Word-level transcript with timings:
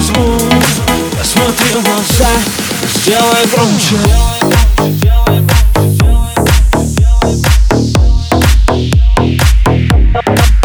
звук 0.00 0.52
Посмотри 1.18 1.74
в 1.74 1.82
глаза, 1.82 2.30
сделай 2.94 3.46
громче. 3.46 3.96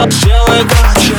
Сделай 0.10 0.64
громче. 0.64 1.16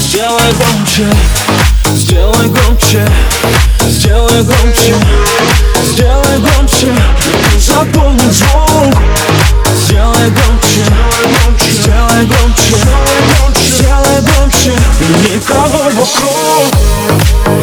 Сделай 0.00 0.52
громче. 0.52 1.06
Сделай 1.96 2.48
громче, 2.48 3.06
сделай 3.88 4.42
громче. 4.42 4.94
Сделай 5.84 6.38
громче, 6.38 6.94
заполни 7.58 8.30
звук. 8.30 8.94
Сделай 9.84 10.30
громче, 10.30 10.84
сделай 12.24 12.26
громче 12.26 12.76
Сделай 13.54 14.20
громче, 14.22 14.72
никого 15.00 15.84
вокруг. 15.84 16.74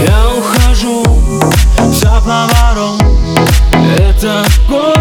Я 0.08 0.30
ухожу 0.38 1.04
за 1.92 2.22
поворот 2.22 3.02
Это 3.98 4.46
город 4.68 5.01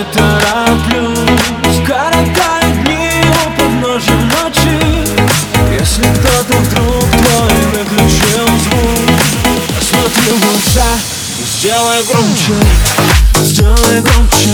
не 0.00 0.04
тороплюсь 0.12 1.86
Коротают 1.86 2.84
дни 2.84 3.22
у 3.28 3.60
подножья 3.60 4.14
ночи. 4.14 4.78
Если 5.78 6.02
кто-то 6.02 6.56
вдруг 6.58 7.04
твой 7.10 7.54
выключил 7.72 8.46
звук 8.46 9.10
Посмотри 9.78 10.32
в 10.32 10.40
глаза 10.40 10.90
и 11.38 11.44
сделай 11.44 12.02
громче. 12.04 12.54
Сделай 13.42 14.00
громче, 14.00 14.48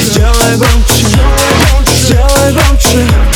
сделай 0.00 0.56
громче. 0.56 1.06
Сделай 2.02 2.52
громче, 2.52 2.98
и 2.98 3.06
запомни 3.06 3.31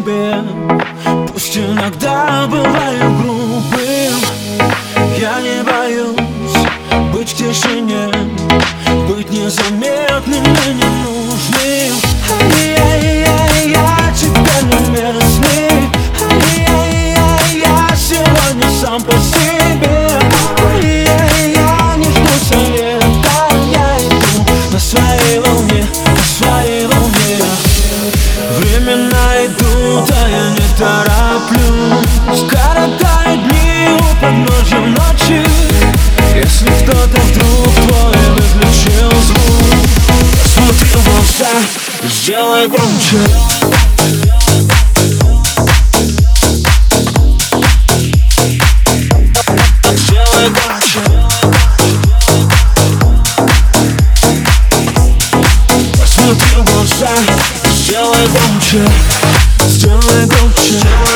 себе 0.00 0.42
Пусть 1.32 1.56
иногда 1.56 2.46
бываю 2.46 3.16
грубым 3.18 4.14
Я 5.18 5.40
не 5.40 5.62
боюсь 5.62 6.16
быть 7.12 7.30
в 7.30 7.36
тишине 7.36 7.79
сделай 42.04 42.68
громче, 42.68 43.18
сделай 57.74 58.26
громче, 58.28 58.90
сделай 59.68 60.26
громче 60.26 61.09